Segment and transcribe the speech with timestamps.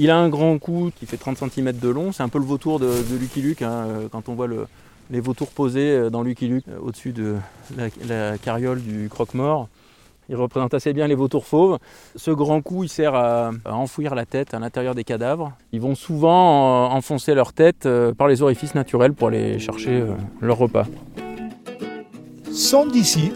[0.00, 2.44] Il a un grand cou qui fait 30 cm de long, c'est un peu le
[2.44, 4.68] vautour de, de Lucky Luke, hein, euh, quand on voit le,
[5.10, 7.34] les vautours posés euh, dans Lucky Luke euh, au-dessus de
[7.76, 9.68] la, la carriole du croque-mort.
[10.28, 11.78] Il représente assez bien les vautours fauves.
[12.14, 15.52] Ce grand cou, il sert à, à enfouir la tête à l'intérieur des cadavres.
[15.72, 17.88] Ils vont souvent enfoncer leur tête
[18.18, 20.04] par les orifices naturels pour aller chercher
[20.42, 20.86] leur repas.
[22.52, 23.32] Sont d'ici.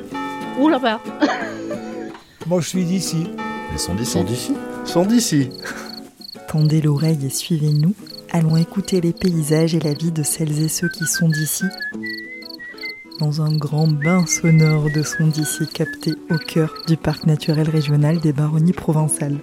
[0.61, 1.01] Ouh là-bas
[2.47, 3.27] Moi, je suis d'ici.
[3.73, 4.13] Ils sont d'ici.
[4.13, 4.55] Sont d'ici.
[4.85, 5.49] Sont d'ici.
[6.53, 7.95] Tendez l'oreille et suivez-nous.
[8.31, 11.65] Allons écouter les paysages et la vie de celles et ceux qui sont d'ici.
[13.21, 18.21] Dans un grand bain sonore de sons d'ici capté au cœur du parc naturel régional
[18.21, 19.39] des Baronnies provençales.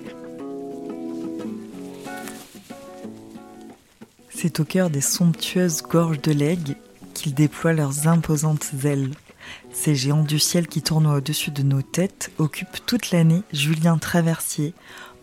[4.30, 6.76] C'est au cœur des somptueuses gorges de l'Aigle
[7.16, 9.10] qu'ils déploient leurs imposantes ailes.
[9.72, 14.74] Ces géants du ciel qui tournent au-dessus de nos têtes occupent toute l'année Julien Traversier,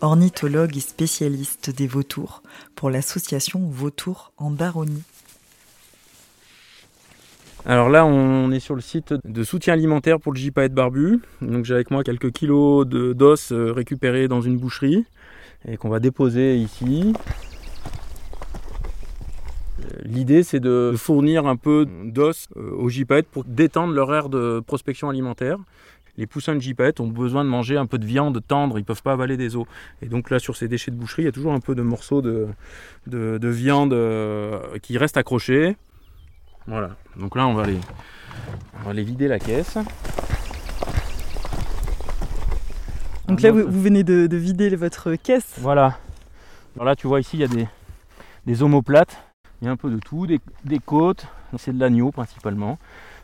[0.01, 2.43] ornithologue et spécialiste des vautours,
[2.75, 5.03] pour l'association Vautours en Baronnie.
[7.65, 11.19] Alors là, on est sur le site de soutien alimentaire pour le gypaète barbu.
[11.41, 15.05] Donc j'ai avec moi quelques kilos de- d'os euh, récupérés dans une boucherie
[15.67, 17.13] et qu'on va déposer ici.
[20.09, 24.61] L'idée, c'est de fournir un peu d'os euh, aux gypaètes pour détendre leur aire de
[24.65, 25.57] prospection alimentaire.
[26.15, 28.85] Les poussins de gypaètes ont besoin de manger un peu de viande tendre, ils ne
[28.85, 29.65] peuvent pas avaler des os.
[30.01, 31.81] Et donc là, sur ces déchets de boucherie, il y a toujours un peu de
[31.81, 32.47] morceaux de,
[33.05, 35.75] de- de viande euh, qui restent accrochés.
[36.67, 37.77] Voilà, donc là on va les,
[38.79, 39.77] on va les vider la caisse.
[43.27, 45.55] Donc là, vous, vous venez de, de vider votre caisse.
[45.59, 45.97] Voilà.
[46.75, 47.67] Alors là tu vois ici il y a des,
[48.45, 49.17] des omoplates,
[49.61, 50.39] il y a un peu de tout, des,
[50.79, 51.25] côtes,
[51.57, 52.77] c'est de l'agneau principalement,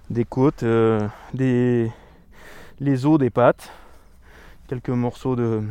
[0.09, 1.91] des côtes, euh, des,
[2.79, 3.71] les os des pattes,
[4.67, 5.61] quelques morceaux de,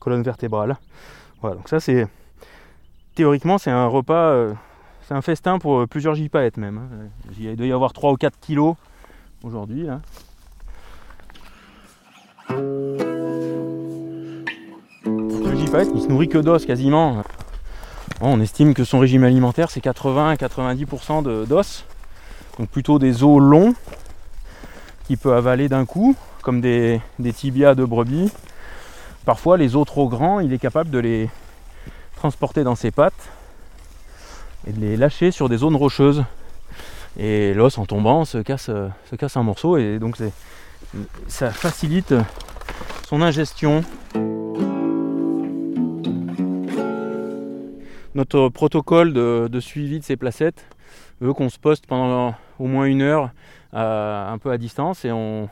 [0.00, 0.76] colonne vertébrale.
[1.40, 2.06] Voilà, donc ça c'est
[3.14, 4.54] théoriquement c'est un repas, euh,
[5.02, 6.78] c'est un festin pour euh, plusieurs gypaètes même.
[6.78, 7.08] hein.
[7.38, 8.76] Il doit y avoir 3 ou 4 kilos
[9.42, 9.84] aujourd'hui.
[9.84, 10.00] là.
[15.10, 17.22] Le gypaète il se nourrit que d'os quasiment.
[18.20, 21.84] On estime que son régime alimentaire c'est 80-90% de- d'os.
[22.58, 23.74] Donc plutôt des os longs
[25.06, 27.00] qu'il peut avaler d'un coup, comme des,
[27.34, 28.32] tibias de brebis.
[29.24, 31.30] Parfois les os trop grands, il est capable de les
[32.16, 33.28] transporter dans ses pattes
[34.66, 36.24] et de les lâcher sur des zones rocheuses.
[37.18, 38.66] Et l'os en tombant se casse,
[39.10, 40.16] se casse un morceau et donc
[41.28, 42.14] ça facilite
[43.08, 43.84] son ingestion.
[48.18, 50.64] Notre protocole de, suivi de ces placettes
[51.20, 53.30] veut qu'on se poste pendant au moins une heure
[53.72, 55.48] un peu à distance et on,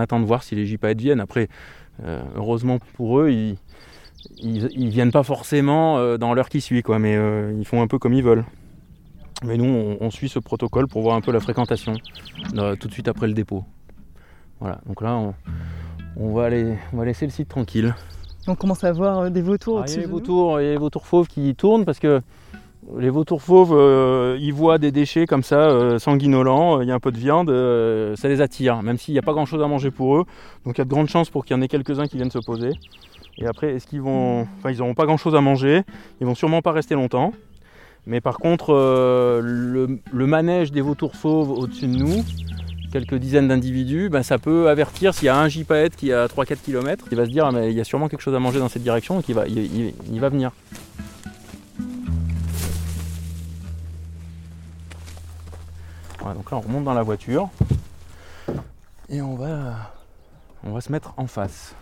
[0.00, 1.20] attend de voir si les gypaètes viennent.
[1.20, 1.48] Après,
[2.02, 3.58] euh, heureusement pour eux, ils,
[4.38, 7.80] ils, ils viennent pas forcément euh, dans l'heure qui suit, quoi, mais euh, ils font
[7.80, 8.44] un peu comme ils veulent.
[9.44, 11.94] Mais nous, on, on suit ce protocole pour voir un peu la fréquentation
[12.56, 13.64] euh, tout de suite après le dépôt.
[14.58, 15.32] Voilà, donc là,
[16.16, 17.94] on va, aller, on va laisser le site tranquille.
[18.46, 20.64] On commence à voir euh, des vautours Ah, il y a au-dessus les vautours, il
[20.64, 22.20] y a les vautours fauves qui tournent parce que
[22.98, 26.92] les vautours fauves, euh, ils voient des déchets comme ça, euh, sanguinolents, euh, il y
[26.92, 27.48] a un peu de viande,
[28.16, 30.24] ça les attire, même s'il n'y a pas grand chose à manger pour eux.
[30.64, 32.30] Donc il y a de grandes chances pour qu'il y en ait quelques-uns qui viennent
[32.30, 32.70] se poser.
[33.38, 34.42] Et après, est-ce qu'ils vont.
[34.58, 35.82] Enfin, ils n'auront pas grand chose à manger,
[36.20, 37.32] ils vont sûrement pas rester longtemps.
[38.06, 42.24] Mais par contre, le, le manège des vautours fauves au-dessus de nous,
[42.90, 46.26] quelques dizaines d'individus, ben, ça peut avertir s'il y a un gypaète qui est à
[46.26, 48.38] 3-4 km, il va se dire ah, mais il y a sûrement quelque chose à
[48.38, 50.50] manger dans cette direction, donc il va, il, va venir.
[56.18, 57.48] Voilà, donc là on remonte dans la voiture
[59.08, 59.92] et on va,
[60.64, 61.74] on va se mettre en face.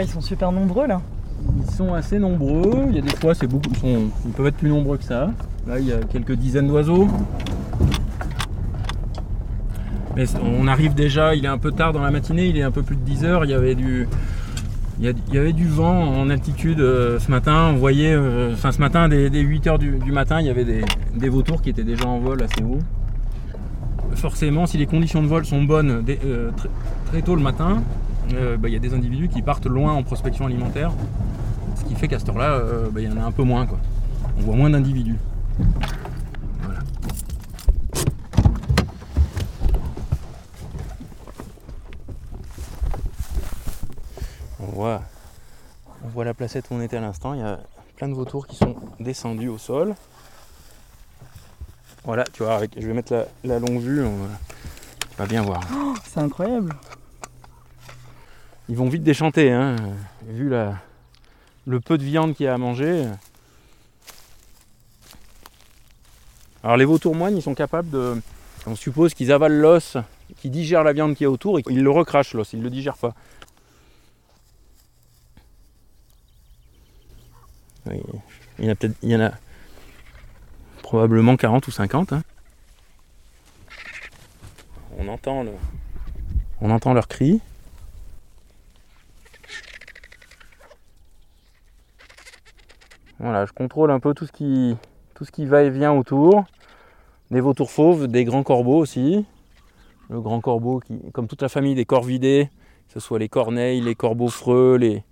[0.00, 1.00] Ils sont super nombreux là.
[1.58, 4.70] Ils sont assez nombreux, il y a des fois c'est beaucoup, ils, peuvent être plus
[4.70, 5.30] nombreux que ça.
[5.66, 7.08] Là il y a quelques dizaines d'oiseaux.
[10.16, 12.72] Mais on arrive déjà, il est un peu tard dans la matinée, il est un
[12.72, 14.08] peu plus de 10 heures, il y avait du,
[15.00, 18.80] il y, avait du vent en altitude euh, ce matin, on voyait, euh, enfin ce
[18.80, 22.18] matin dès, 8 heures du, matin, il y avait des, vautours qui étaient déjà en
[22.18, 22.80] vol assez haut.
[24.16, 26.68] Forcément, si les conditions de vol sont bonnes dès- euh, très,
[27.06, 27.80] très tôt le matin,
[28.34, 30.92] euh, bah, il y a des individus qui partent loin en prospection alimentaire.
[31.76, 33.66] Ce qui fait qu'à cette heure-là, euh, bah, il y en a un peu moins.
[33.66, 33.78] Quoi.
[34.38, 35.18] On voit moins d'individus.
[36.62, 36.80] Voilà.
[44.60, 45.02] On voit,
[46.04, 47.34] on voit la placette où on était à l'instant.
[47.34, 47.60] Il y a
[47.96, 49.94] plein de vautours qui sont descendus au sol.
[52.04, 54.28] Voilà, tu vois, avec, je vais mettre la, la longue vue, on va,
[55.10, 55.60] tu vas bien voir.
[55.74, 56.74] Oh, c'est incroyable.
[58.68, 59.76] Ils vont vite déchanter, hein,
[60.26, 60.50] vu
[61.66, 63.06] le peu de viande qu'il y a à manger.
[66.62, 68.20] Alors les vautours moines, ils sont capables de...
[68.66, 69.96] On suppose qu'ils avalent l'os,
[70.38, 72.70] qu'ils digèrent la viande qui est autour et qu'ils le recrachent l'os, ils ne le
[72.70, 73.14] digèrent pas.
[77.86, 78.96] Il y en a peut-être...
[79.02, 79.32] Il y en a
[80.82, 82.12] probablement 40 ou 50.
[82.12, 82.22] hein.
[84.98, 85.52] On entend le...
[86.60, 87.40] On.
[93.20, 94.76] Voilà, je contrôle un peu tout ce qui,
[95.14, 96.44] tout ce qui va et vient autour.
[97.30, 99.26] Des vautours fauves, des grands corbeaux aussi.
[100.08, 102.48] Le grand corbeau, qui, comme toute la famille des corvidés,
[102.86, 105.04] que ce soit les corneilles, les corbeaux freux, les,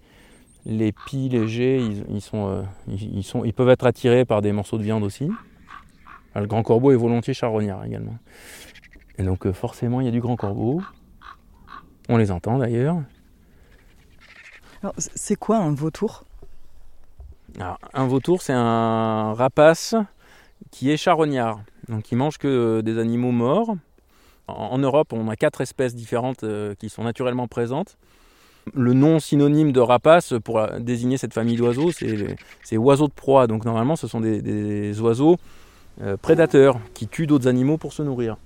[0.65, 4.41] les pies, les geais, ils, ils sont, euh, ils, sont, ils peuvent être attirés par
[4.41, 5.31] des morceaux de viande aussi.
[6.35, 8.17] Ah, Le grand corbeau est volontiers charognard également.
[9.19, 10.81] Et donc euh, forcément, il y a du grand corbeau.
[12.09, 13.03] On les entend d'ailleurs.
[14.83, 16.25] Alors, c'est quoi un vautour?
[17.59, 19.95] Un vautour, c'est un rapace
[20.71, 21.61] qui est charognard.
[21.89, 23.77] Donc, il mange que euh, des animaux morts.
[24.49, 27.97] En, Europe, on a quatre espèces différentes euh, qui sont naturellement présentes.
[28.75, 33.47] Le nom synonyme de rapace pour euh, désigner cette famille d'oiseaux, c'est oiseaux de proie.
[33.47, 35.37] Donc, normalement, ce sont des, oiseaux
[36.21, 38.37] prédateurs qui tuent d'autres animaux pour se nourrir.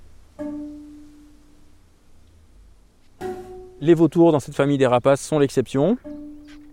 [3.81, 5.99] Les vautours dans cette famille des rapaces sont l'exception.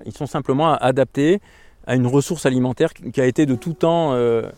[0.06, 1.42] Ils sont simplement adaptés
[1.88, 4.50] à une ressource alimentaire qui a été de tout temps euh,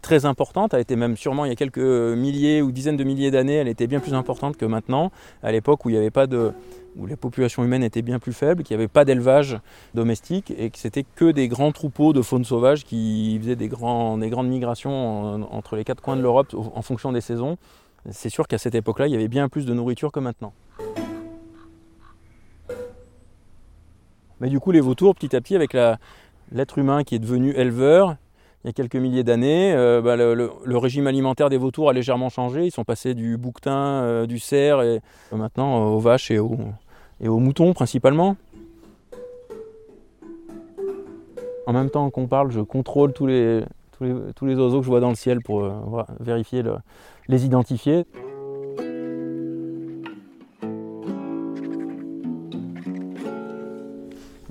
[0.00, 3.30] très importante, a été même sûrement il y a quelques milliers ou dizaines de milliers
[3.30, 5.10] d'années, elle était bien plus importante que maintenant,
[5.42, 6.52] à l'époque où il n'y avait pas de
[6.96, 9.58] où la population humaine était bien plus faible, qu'il n'y avait pas d'élevage
[9.94, 14.18] domestique et que c'était que des grands troupeaux de faune sauvage qui faisaient des, grands,
[14.18, 17.56] des grandes migrations en- entre les quatre coins de l'Europe en fonction des saisons.
[18.10, 20.52] C'est sûr qu'à cette époque-là, il y avait bien plus de nourriture que maintenant.
[24.40, 25.98] Mais du coup, les vautours, petit à petit, avec la,
[26.52, 28.16] l'être humain qui est devenu éleveur
[28.64, 32.28] il y a quelques milliers d'années, euh, bah, le, régime alimentaire des vautours a légèrement
[32.28, 32.66] changé.
[32.66, 35.00] Ils sont passés du bouquetin, euh, du cerf et
[35.30, 36.58] maintenant euh, aux vaches et aux,
[37.20, 38.36] moutons principalement.
[41.66, 43.62] En même temps qu'on parle, je contrôle tous les,
[44.00, 45.70] oiseaux que je vois dans le ciel pour
[46.18, 46.78] vérifier, le-
[47.28, 48.06] les identifier.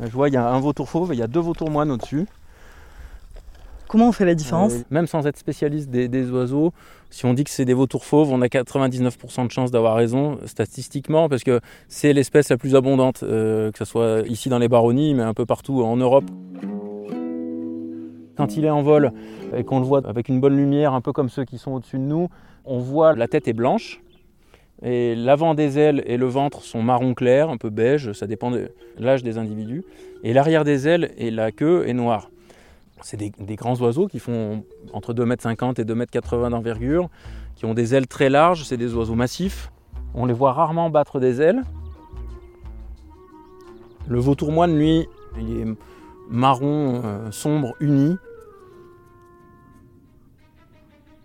[0.07, 1.91] Je vois, il y a un vautour fauve et il y a deux vautours moines
[1.91, 2.25] au-dessus.
[3.87, 6.73] Comment on fait la différence Euh, même sans être spécialiste des, des oiseaux,
[7.09, 10.39] si on dit que c'est des vautours fauves, on a 99% de chances d'avoir raison
[10.45, 14.67] statistiquement parce que c'est l'espèce la plus abondante, euh, que ce soit ici dans les
[14.67, 16.25] baronnies, mais un peu partout en Europe.
[18.35, 19.13] Quand il est en vol
[19.55, 21.97] et qu'on le voit avec une bonne lumière, un peu comme ceux qui sont au-dessus
[21.97, 22.27] de nous,
[22.65, 24.01] on voit la tête est blanche
[24.83, 28.51] et l'avant des ailes et le ventre sont marron clair, un peu beige, ça dépend
[28.51, 29.83] de l'âge des individus,
[30.23, 32.29] et l'arrière des ailes et la queue est noire.
[33.01, 34.63] C'est des, des grands oiseaux qui font
[34.93, 37.09] entre 2,50 m et 2,80 m d'envergure,
[37.55, 39.71] qui ont des ailes très larges, c'est des oiseaux massifs.
[40.13, 41.63] On les voit rarement battre des ailes.
[44.07, 45.07] Le vautour moine, lui,
[45.39, 45.65] il est
[46.29, 48.15] marron euh, sombre uni.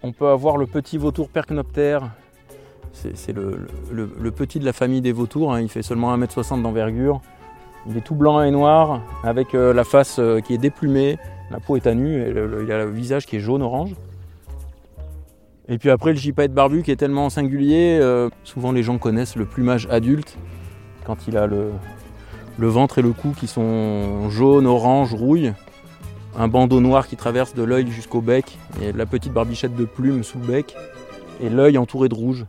[0.03, 2.11] On peut avoir le petit vautour percnoptère.
[2.93, 7.21] C'est le, petit de la famille des vautours, hein, il fait seulement 1m60 d'envergure.
[7.89, 11.19] Il est tout blanc et noir, avec euh, la face euh, qui est déplumée,
[11.51, 13.95] la peau est à nu, et le- il a le visage qui est jaune-orange.
[15.69, 19.35] Et puis après, le gypaète barbu qui est tellement singulier, euh, souvent les gens connaissent
[19.37, 20.37] le plumage adulte,
[21.05, 21.71] quand il a le,
[22.59, 25.53] le ventre et le cou qui sont jaune, orange, rouille,
[26.39, 30.23] un bandeau noir qui traverse de l'œil jusqu'au bec, et la petite barbichette de plumes
[30.23, 30.77] sous le bec,
[31.43, 32.47] et l'œil entouré de rouge.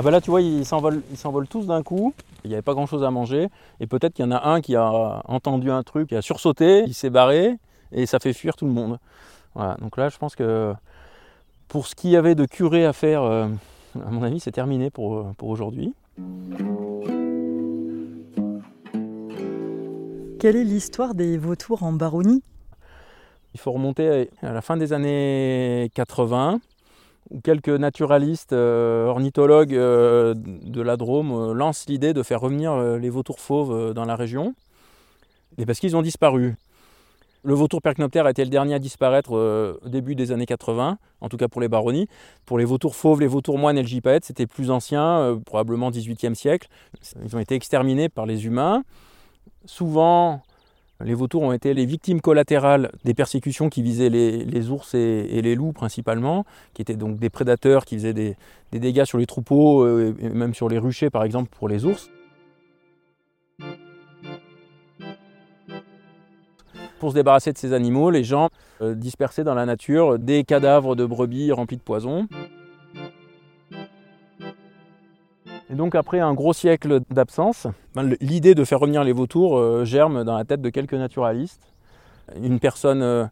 [0.00, 2.62] Ah bah là tu vois ils s'envolent, ils s'envolent tous d'un coup, il n'y avait
[2.62, 5.70] pas grand chose à manger, et peut-être qu'il y en a un qui a entendu
[5.70, 7.58] un truc, qui a sursauté, il s'est barré,
[7.92, 8.98] et ça fait fuir tout le monde.
[9.54, 10.72] Voilà, donc là je pense que
[11.68, 13.46] pour ce qu'il y avait de curé à faire, euh,
[13.94, 15.92] à mon avis c'est terminé pour, pour aujourd'hui.
[20.38, 22.42] Quelle est l'histoire des vautours en baronnie?
[23.52, 26.58] Il faut remonter à la fin des années 80,
[27.42, 33.10] quelques naturalistes, euh, ornithologues euh, de la Drôme euh, lancent l'idée de faire revenir les
[33.10, 34.54] vautours fauves dans la région,
[35.66, 36.56] parce qu'ils ont disparu.
[37.42, 41.28] Le vautour percnoptère a été le dernier à disparaître au début des années 80, en
[41.30, 42.06] tout cas pour les baronnies.
[42.44, 46.34] Pour les vautours fauves, les vautours moines et le gypaète, c'était plus ancien, probablement 18e
[46.34, 46.68] siècle.
[47.24, 48.84] Ils ont été exterminés par les humains.
[49.64, 50.42] Souvent,
[51.02, 55.54] Les vautours ont été les victimes collatérales des persécutions qui visaient les, ours et, les
[55.54, 58.36] loups principalement, qui étaient donc des prédateurs qui faisaient des,
[58.72, 62.10] dégâts sur les troupeaux euh, et même sur les ruchers par exemple pour les ours.
[66.98, 68.50] Pour se débarrasser de ces animaux, les gens
[68.82, 72.28] euh, dispersaient dans la nature des cadavres de brebis remplis de poison.
[75.80, 80.24] Donc après un gros siècle d'absence, ben, l'idée de faire revenir les vautours euh, germe
[80.24, 81.72] dans la tête de quelques naturalistes.
[82.36, 83.24] Une personne euh,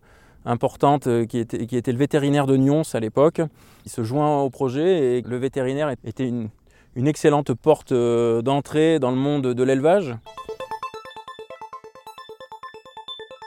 [0.46, 3.42] importante euh, qui était, le vétérinaire de Nyons à l'époque,
[3.84, 9.18] il se joint au projet et le vétérinaire était une excellente porte d'entrée dans le
[9.18, 10.16] monde de l'élevage.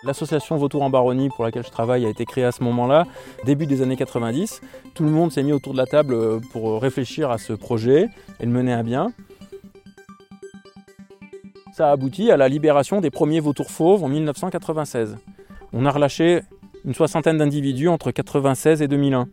[0.03, 3.05] L'association Vautour en Baronnie pour laquelle je travaille a été créée à ce moment-là,
[3.45, 4.61] début des années 90.
[4.95, 8.09] Tout le monde s'est mis autour de la table euh, pour réfléchir à ce projet
[8.39, 9.13] et le mener à bien.
[11.73, 15.17] Ça a abouti à la libération des premiers vautours fauves en 1996.
[15.71, 16.41] On a relâché
[16.83, 19.27] une soixantaine d'individus entre 1996 et 2001.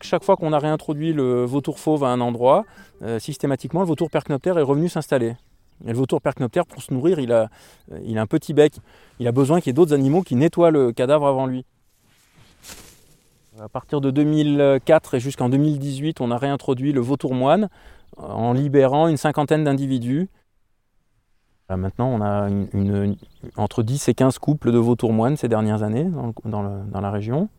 [0.00, 2.64] Chaque fois qu'on a réintroduit le vautour fauve à un endroit,
[3.02, 5.34] euh, systématiquement le vautour percnoptère est revenu s'installer.
[5.86, 7.48] Et le vautour percnoptère, pour se nourrir, il a,
[8.04, 8.74] il a un petit bec.
[9.20, 11.64] Il a besoin qu'il y ait d'autres animaux qui nettoient le cadavre avant lui.
[13.60, 17.68] À partir de 2004 et jusqu'en 2018, on a réintroduit le vautour moine
[18.16, 20.28] en libérant une cinquantaine d'individus.
[21.68, 23.16] Maintenant, on a une,
[23.56, 26.08] entre 10 et 15 couples de vautours moines ces dernières années
[26.44, 27.50] dans, la région.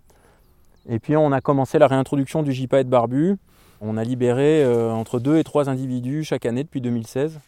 [0.87, 3.37] Et puis, on a commencé la réintroduction du gypaète barbu.
[3.81, 7.39] On a libéré euh, entre 2 et 3 individus chaque année depuis 2016.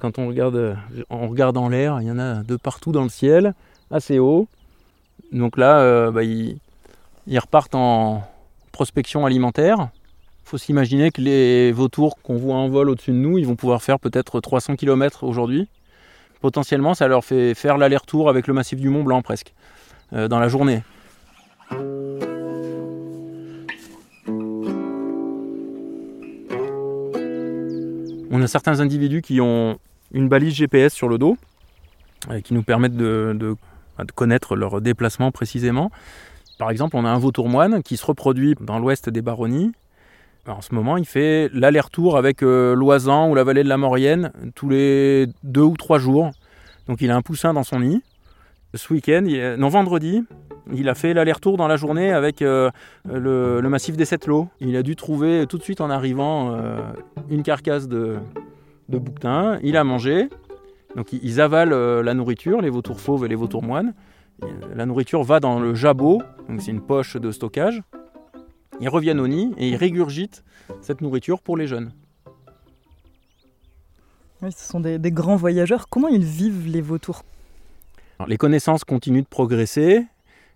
[0.00, 0.76] Quand on regarde,
[1.56, 3.54] en l'air, il y en a de partout dans le ciel,
[3.90, 4.46] assez haut.
[5.32, 6.58] Donc là, euh, bah, ils,
[7.38, 8.22] repartent en
[8.72, 9.88] prospection alimentaire.
[10.44, 13.56] Il faut s'imaginer que les vautours qu'on voit en vol au-dessus de nous, ils vont
[13.56, 15.68] pouvoir faire peut-être 300 km aujourd'hui.
[16.40, 19.54] Potentiellement, ça leur fait faire l'aller-retour avec le massif du Mont Blanc presque,
[20.12, 20.82] euh, dans la journée.
[28.30, 29.78] On a certains individus qui ont
[30.12, 31.36] une balise GPS sur le dos,
[32.30, 33.56] euh, qui nous permettent de,
[34.14, 35.90] connaître leur déplacement précisément.
[36.58, 39.72] Par exemple, on a un vautour moine qui se reproduit dans l'ouest des baronnies.
[40.46, 44.32] en ce moment, il fait l'aller-retour avec euh, l'Oisan ou la vallée de la Maurienne
[44.54, 46.30] tous les deux ou trois jours.
[46.86, 48.02] Donc il a un poussin dans son nid.
[48.74, 49.26] Ce week-end,
[49.58, 50.24] non vendredi,
[50.72, 52.70] il a fait l'aller-retour dans la journée avec euh,
[53.10, 54.48] le, massif des Sept Lots.
[54.60, 56.80] Il a dû trouver tout de suite en arrivant euh,
[57.28, 58.18] une carcasse de,
[58.88, 59.58] de, bouquetin.
[59.62, 60.28] Il a mangé.
[60.96, 63.94] Donc ils avalent euh, la nourriture, les vautours fauves et les vautours moines.
[64.74, 67.82] La nourriture va dans le jabot, donc c'est une poche de stockage.
[68.80, 70.42] Ils reviennent au nid et ils régurgitent
[70.80, 71.92] cette nourriture pour les jeunes.
[74.40, 75.88] Oui, ce sont des, des grands voyageurs.
[75.90, 77.22] Comment ils vivent les vautours?
[78.26, 80.06] Les connaissances continuent de progresser.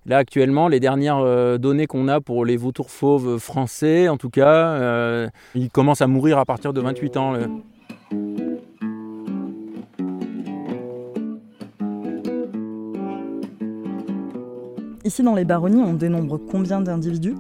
[0.07, 4.29] Là actuellement, les dernières euh, données qu'on a pour les vautours fauves français, en tout
[4.29, 7.35] cas, euh, ils commencent à mourir à partir de 28 ans.
[15.05, 17.37] Ici dans les baronnies, on dénombre combien d'individus?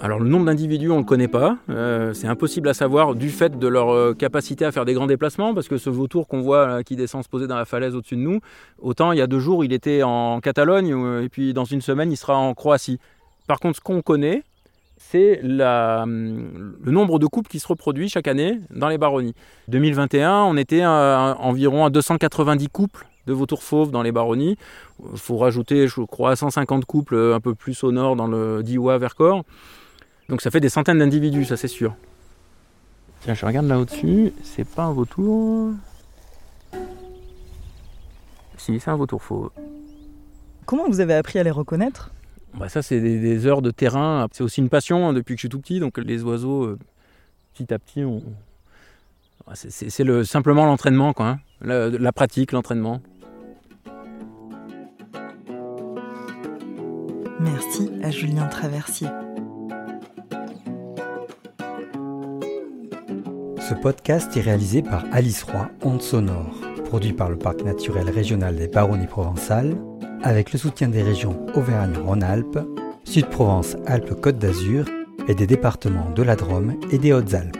[0.00, 1.58] Alors le nombre d'individus, on ne le connaît pas.
[1.70, 5.06] Euh, c'est impossible à savoir du fait de leur euh, capacité à faire des grands
[5.06, 8.16] déplacements, parce que ce vautour qu'on voit qui descend se poser dans la falaise au-dessus
[8.16, 8.40] de nous,
[8.80, 11.80] autant il y a deux jours il était en Catalogne, euh, et puis dans une
[11.80, 12.98] semaine il sera en Croatie.
[13.48, 14.44] Par contre, ce qu'on connaît,
[14.98, 19.34] c'est hum, le nombre de couples qui se reproduit chaque année dans les baronnies.
[19.68, 24.56] 2021, on était environ à 290 couples de vautours fauves dans les baronnies.
[25.12, 29.44] Il faut rajouter, je crois, 150 couples un peu plus au nord dans le Diois-Vercors.
[30.28, 31.94] Donc ça fait des centaines d'individus, ça c'est sûr.
[33.22, 35.72] Tiens, je regarde là au-dessus, c'est pas un vautour.
[38.58, 39.50] Si, c'est un vautour fauve.
[40.66, 42.10] Comment vous avez appris à les reconnaître?
[42.54, 44.26] Bah Ça, c'est des, heures de terrain.
[44.32, 45.80] C'est aussi une passion hein, depuis que je suis tout petit.
[45.80, 46.78] Donc les oiseaux, euh,
[47.54, 48.22] petit à petit, on...
[49.54, 51.26] c'est le, simplement l'entraînement, quoi.
[51.26, 51.40] Hein.
[51.62, 53.00] La, la pratique, l'entraînement.
[57.40, 59.08] Merci à Julien Traversier.
[63.68, 66.54] Ce podcast est réalisé par Alice Roy, Onde Sonore,
[66.86, 69.76] produit par le Parc naturel régional des Baronnies provençales,
[70.22, 72.60] avec le soutien des régions Auvergne-Rhône-Alpes,
[73.04, 74.86] Sud-Provence-Alpes-Côte d'Azur
[75.28, 77.57] et des départements de la Drôme et des Hautes-Alpes.